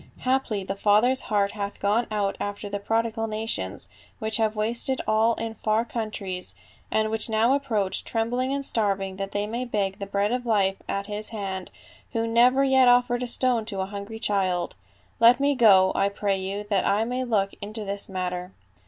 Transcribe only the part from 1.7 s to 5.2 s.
gone out after the prodigal nations which have wasted